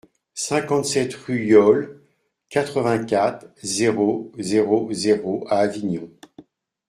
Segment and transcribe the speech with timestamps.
[0.33, 2.01] cinquante-sept rue Yole,
[2.49, 6.09] quatre-vingt-quatre, zéro zéro zéro à Avignon